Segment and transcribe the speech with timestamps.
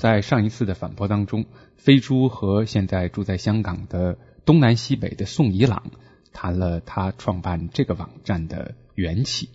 [0.00, 1.44] 在上一次的反驳当中，
[1.76, 5.90] 飞猪和现在住在香港的东南西北的宋怡朗
[6.32, 9.50] 谈了他创办这个网站的缘起。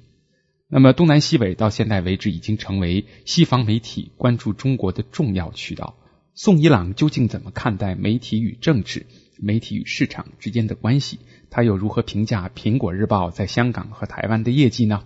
[0.68, 5.98] 那么东南西北到现在为止已经成为西方媒体关注中国的重要渠道。
[6.36, 9.08] 宋怡朗究竟怎么看待媒体与政治、
[9.40, 11.18] 媒体与市场之间的关系？
[11.50, 15.06] 他又如何评价《苹果日报》在香港和台湾的业绩呢？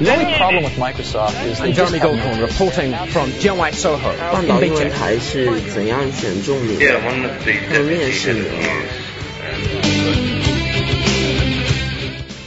[0.00, 7.22] The only problem with Microsoft is that Jeremy Goldcorn reporting from Jianwhite Soho 半岛英文台是怎样选中你的？Yeah, one
[7.22, 8.72] of the 他们面试 deputy 你 editor 了。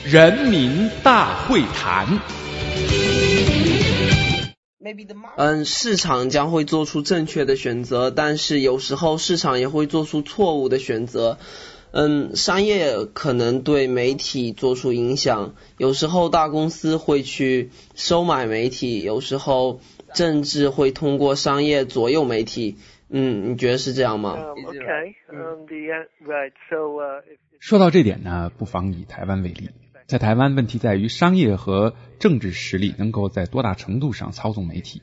[0.06, 0.12] news.
[0.12, 2.20] 人民大会谈。
[5.38, 11.38] 嗯，市场将会做出正确的选择，但是有时候市场也会做出错误的选择。
[11.98, 19.80] 嗯，商业可能对媒体做出影响，有时候大公司会去收买媒体，有时候
[20.14, 22.76] 政治会通过商业左右媒体。
[23.08, 25.14] 嗯，你觉得是这样吗？Um, okay.
[25.30, 26.52] Um, the uh, right.
[26.70, 29.70] So uh, if 说到这点呢，不妨以台湾为例。
[30.06, 35.02] 在台湾，问题在于商业和政治实力能够在多大程度上操纵媒体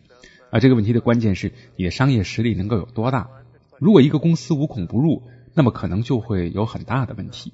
[0.50, 0.60] 啊？
[0.60, 3.30] 这个问题的关键是你的商业实力能够有多大。
[3.78, 5.22] 如果一个公司无孔不入，
[5.54, 7.52] 那么可能就会有很大的问题。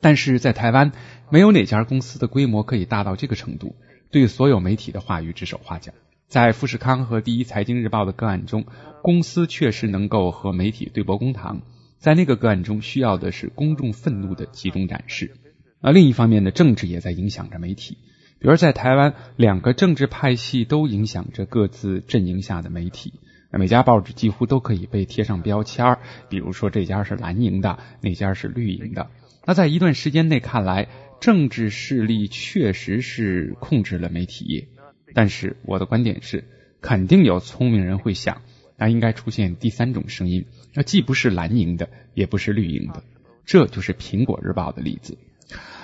[0.00, 0.92] 但是在台湾，
[1.30, 3.74] 没有哪家公司的规模可以大到这个程度，
[4.10, 5.92] 对所有媒体的话语指手画脚。
[6.28, 8.66] 在富士康和第一财经日报的个案中，
[9.00, 11.62] 公司确实能够和媒体对簿公堂。
[11.98, 15.36] 在那个个案中，需要的是公众愤怒的集中展示。
[15.80, 17.98] 而另一方面呢，政治也在影响着媒体。
[18.38, 23.14] 比如在台湾，两个政治派系都影响着各自阵营下的媒体。
[23.50, 29.10] 每家报纸几乎都可以被贴上标签儿，比如说这家是蓝营的，那家是绿营的。
[29.44, 30.88] 那在一段时间内看来，
[31.20, 34.68] 政治势力确实是控制了媒体。
[35.14, 36.44] 但是我的观点是，
[36.80, 38.42] 肯定有聪明人会想，
[38.76, 43.02] 那应该出现第三种声音，那既不是蓝营的，也不是绿营的，
[43.46, 45.16] 这就是苹果日报的例子。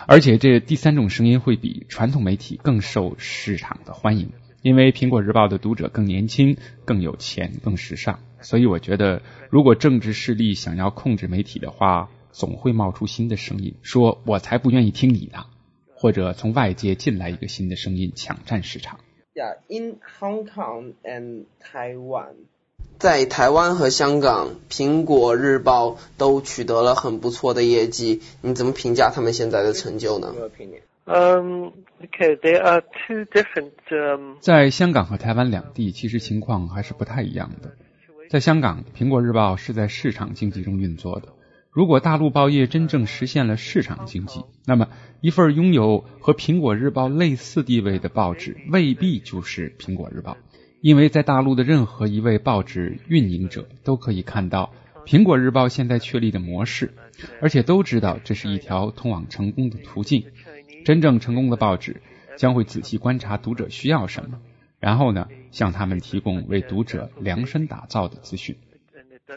[0.06, 8.21] 而且这第三种声音会比传统媒体更受市场的欢迎，因为苹果日报的读者更年轻、更有钱、更时尚。
[8.41, 15.45] 所以我觉得，如果政治势力想要控制媒体的话，总会冒出新的声音，说我才不愿意听你的，
[15.95, 18.99] 或者从外界进来一个新的声音，抢占市场。
[19.34, 22.34] Yeah, in Hong Kong and Taiwan，
[22.99, 28.22] 在台湾和香港，苹果日报都取得了很不错的业绩。
[28.41, 30.34] 你怎么评价他们现在的成就呢？
[31.07, 33.73] Um, okay, there are two different
[34.41, 37.77] 在香港和台湾两地，其实情况还是不太一样的。
[38.31, 41.29] 在香港，苹果日报是在市场经济中运作的。
[41.71, 44.89] 如果大陆报业真正实现了市场经济，那么
[45.23, 50.37] 一份拥有和苹果日报类似地位的报纸未必就是苹果日报，
[50.83, 54.75] 因为在大陆的任何一位报纸运营者都可以看到
[55.07, 56.93] 苹果日报现在确立的模式，
[57.41, 60.25] 而且都知道这是一条通往成功的途径。
[60.84, 62.03] 真正成功的报纸
[62.37, 64.41] 将会仔细观察读者需要什么，
[64.81, 68.56] 然后呢，向他们提供为读者量身打造的资讯。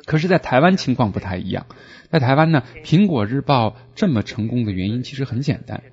[0.05, 1.67] 可是，在台湾情况不太一样。
[2.09, 5.83] 在台湾呢，苹果日报这么成功的原因其实很简单，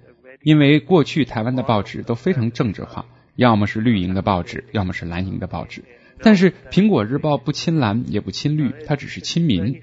[0.43, 5.85] 因为过去台湾的报纸都非常政治化，要么是绿营的报纸，要么是蓝营的报纸。
[6.21, 9.83] 但是苹果日报不亲蓝也不亲绿，它只是亲民。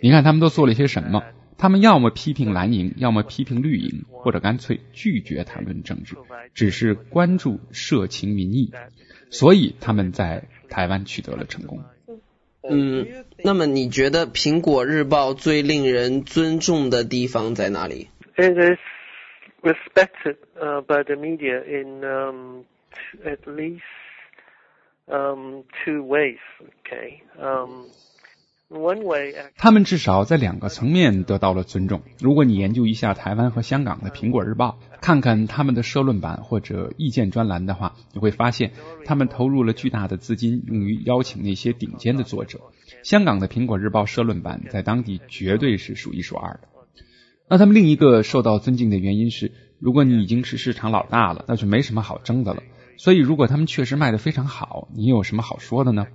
[0.00, 1.22] 你看他们都做了些什么？
[1.58, 6.16] 他们要么批评蓝营，要么批评绿营，或者干脆拒绝谈论政治，
[6.54, 8.72] 只是关注社情民意。
[9.30, 11.84] 所以他们在台湾取得了成功。
[12.62, 18.78] 嗯，那么你觉得《苹果日报》最令人尊重的地方在哪里？It is
[19.62, 20.36] respected
[20.86, 22.64] by the media in
[23.24, 23.82] at least
[25.84, 26.38] two ways.
[26.84, 27.20] Okay.
[29.56, 32.02] 他们至少在两个层面得到了尊重。
[32.20, 38.72] 如果你研究一下台湾和香港的《苹果日报》，看看他们的社论版或者意见专栏的话，你会发现
[39.06, 42.60] 他们投入了巨大的资金，用于邀请那些顶尖的作者。
[43.02, 46.68] 香港的《苹果日报》社论版在当地绝对是数一数二的。
[47.48, 52.62] 那他们另一个受到尊敬的原因是，如果你已经是市场老大了，那就没什么好争的了。
[52.98, 56.06] 所以，如果他们确实卖得非常好，你有什么好说的呢？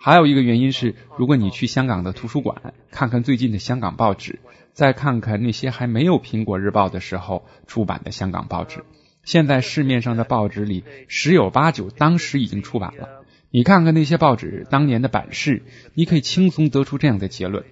[0.00, 4.38] 还有一个原因是，如果你去香港的图书馆看看最近的香港报纸，
[4.72, 8.84] 再看看那些还没有《苹果日报》的时候出版的香港报纸，
[9.24, 13.08] 现在市面上的报纸里十有八九当时已经出版了。
[13.50, 15.64] 你看看那些报纸当年的版式，
[15.94, 17.64] 你可以轻松得出这样的结论：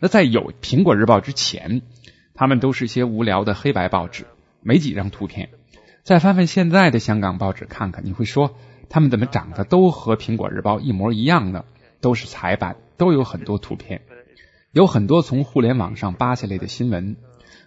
[0.00, 1.82] 那在有《苹果日报》之前，
[2.34, 4.24] 他们都是些无聊的黑白报纸，
[4.62, 5.50] 没几张图片。
[6.02, 8.56] 再翻翻现在的香港报纸看看，你会说
[8.88, 11.64] 他们怎么长得都和苹果日报一模一样呢？
[12.00, 14.02] 都是彩版，都有很多图片，
[14.72, 17.16] 有很多从互联网上扒下来的新闻。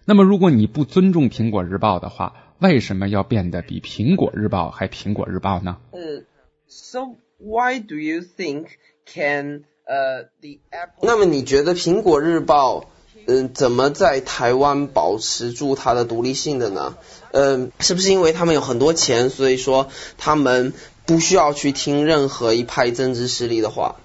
[0.06, 5.78] 那么，如果你不尊重苹果日报的话，为什么要变得比苹果日报还苹果日报呢？
[5.92, 6.24] 呃
[6.68, 8.68] ，So why do you think
[9.06, 11.04] can 呃，the Apple？
[11.04, 12.90] 那么你觉得苹果日报
[13.26, 16.98] 嗯怎么在台湾保持住它的独立性的呢？
[17.32, 20.74] 嗯，是不是因为他们有很多钱，所以说他们
[21.06, 23.98] 不需要去听任何一派政治势力的话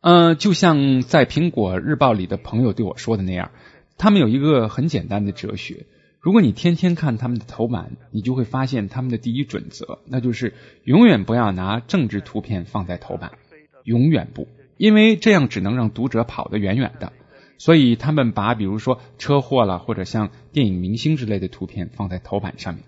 [0.00, 3.50] 嗯，就像在苹果日报里的朋友对我说的那样，
[3.96, 5.86] 他们有一个很简单的哲学。
[6.20, 10.54] 如果你天天看他们的头版，你就会发现他们的第一准则，那就是
[10.84, 13.32] 永远不要拿政治图片放在头版，
[13.84, 14.48] 永远不，
[14.78, 17.12] 因为这样只能让读者跑得远远的。
[17.56, 22.84] 所以他们把比如说车祸了，或者像电影明星之类的图片放在头版上面。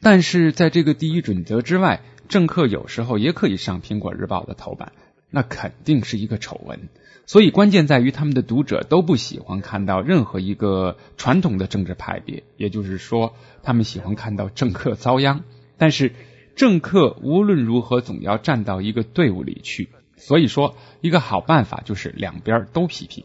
[0.00, 4.92] 但是在这个第一准则之外，政客有时候也可以上苹果日报的头版。
[5.34, 6.88] 那肯定是一个丑闻，
[7.26, 13.34] 所以关键在于他们的读者都不喜欢看到任何一个传统的政治派别，也就是说，
[13.64, 15.42] 他们喜欢看到政客遭殃。
[15.76, 16.12] 但是
[16.54, 23.24] 政客无论如何总要站到一个队伍里去，所以说一个好办法就是两边都批评。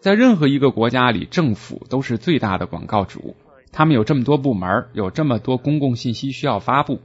[0.00, 3.34] 在任何一个国家里，政府都是最大的广告主，
[3.72, 7.00] 他们有这么多部门，有这么多公共信息需要发布。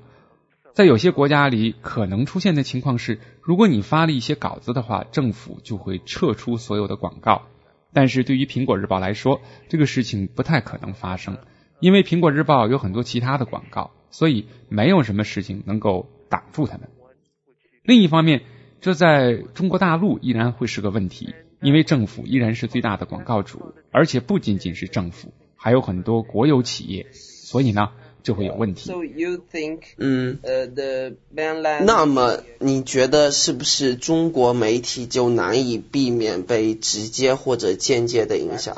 [0.78, 7.48] 在有些国家里，可能出现的情况是，如果你发了一些稿子的话，政府就会撤出所有的广告。
[7.94, 11.40] 但是对于苹果日报来说，这个事情不太可能发生，
[11.80, 16.88] 因为苹果日报有很多其他的广告，所以没有什么事情能够挡住他们。
[17.82, 18.44] 另一方面，
[18.80, 27.90] 这在中国大陆依然会是个问题，因为政府依然是最大的广告主，而且不仅仅是政府，还有很多国有企业，所以呢。
[28.28, 28.92] 就会有问题。
[29.98, 30.38] 嗯，
[31.86, 38.76] 那么你觉得是不是中国媒体就难以避免被直接或者间接的影响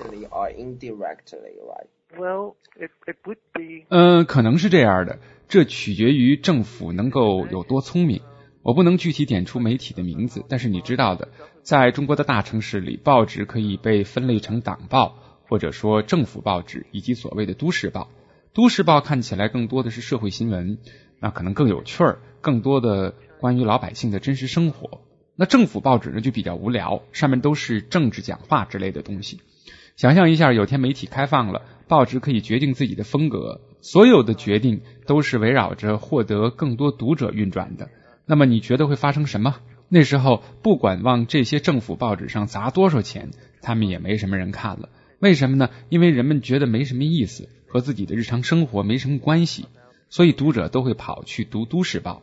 [3.90, 5.18] 嗯，可能是这样的，
[5.48, 8.22] 这取决于政府能够有多聪明。
[8.62, 11.30] 我不能具体点出媒体的名字，但是你知道的，
[11.64, 15.16] 在中国的大城市里，报纸可以被分类成党报，
[15.48, 18.12] 或者说政府报纸，以及所谓的都市报。
[18.54, 20.80] 都市报看起来更多的是社会新闻，
[21.20, 25.02] 那可能更有趣儿，更多的关于老百姓的真实生活。
[25.36, 29.40] 那政府报纸呢就比较无聊，上面都是政治讲话之类的东西。
[29.96, 37.90] 想象一下，有天媒体开放了，报纸可以决定自己的风格，所有的决定都是围绕着获得更多读者运转的。
[38.26, 39.58] 那么你觉得会发生什么？
[39.90, 43.32] 那时候不管往这些政府报纸上砸多少钱，
[43.62, 44.90] 他们也没什么人看了。
[45.20, 45.70] 为什么呢？
[45.90, 47.50] 因为人们觉得没什么意思。
[47.70, 49.68] 和自己的日常生活没什么关系，
[50.10, 52.22] 所以读者都会跑去读都市报。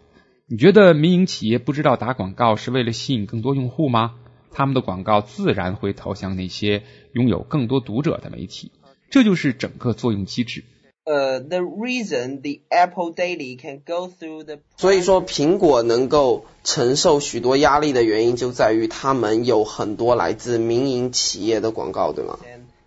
[0.48, 4.14] 你觉得民营企业不知道打广告是为了吸引更多用户吗？
[4.52, 6.82] 他们的广告自然会投向那些
[7.12, 8.70] 拥有更多读者的媒体，
[9.10, 10.64] 这就是整个作用机制。
[11.04, 22.38] 呃，the reason the Apple Daily can go through the 所以说苹果能够承受许多压力的原因就在于他们有很多来自民营企业的广告，对吗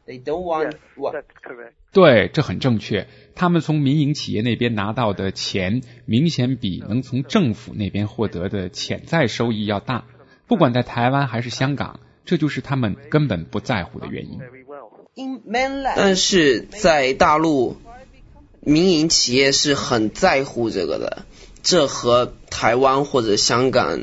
[0.10, 1.14] ？They don't want what?
[1.44, 1.74] correct.
[1.92, 3.08] 对，这很正确。
[3.36, 10.06] 他们从民营企业那边拿到的钱，明显比能从政府那边获得的潜在收益要大。
[10.48, 14.40] 不管在台湾还是香港，这就是他们根本不在乎的原因。
[15.96, 17.78] 但是在大陆，
[18.62, 21.26] 民营企业是很在乎这个的，
[21.62, 24.00] 这和台湾或者香港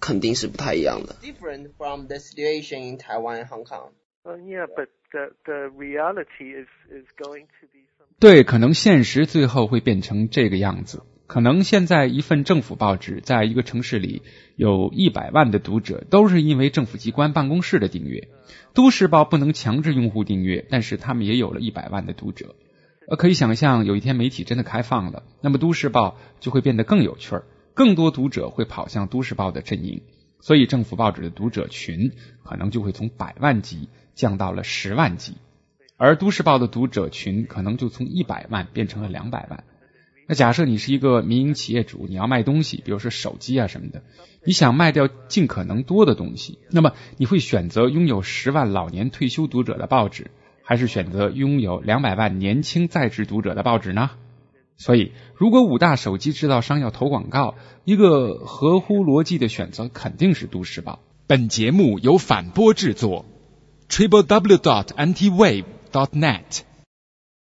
[0.00, 1.14] 肯定是不太一样的。
[1.22, 3.92] Different from the situation in Taiwan and Hong Kong.
[4.24, 4.88] Yeah, but
[8.18, 11.02] 对，可能现实最后会变成这个样子。
[11.26, 14.22] 可能现在一份政府报纸在一个城市里
[14.54, 18.28] 有一百万的读者，都是因为政府机关办公室的订阅。
[18.74, 22.54] 都市报不能强制用户订阅，但是他们也有了一百万的读者。
[23.18, 27.44] 可以想象，有一天媒体真的开放了，那么都市报就会变得更有趣儿，
[27.74, 30.02] 更多读者会跑向都市报的阵营，
[30.40, 32.12] 所以政府报纸的读者群
[32.44, 33.88] 可能就会从百万级。
[34.16, 35.34] 降到了十万级，
[35.96, 39.62] 而都市报的读者群可能就从一百万变成了两百万。
[40.26, 44.02] 那假设你是一个民营企业主，你要卖东西，比如说手机啊什么的，
[44.44, 50.32] 你想卖掉尽可能多的东西，那么你会选择拥有十万老年退休读者的报纸，
[50.64, 54.10] 还是选择拥有两百万年轻在职读者的报纸呢？
[54.78, 57.54] 所以，如果五大手机制造商要投广告，
[57.84, 60.98] 一个合乎逻辑的选择肯定是都市报。
[61.28, 63.26] 本节目由反播制作。
[63.88, 66.65] www.antiwave.net.